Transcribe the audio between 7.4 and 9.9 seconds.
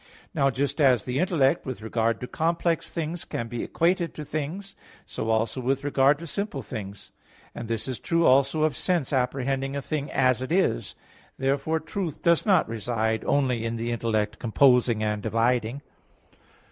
and this is true also of sense apprehending a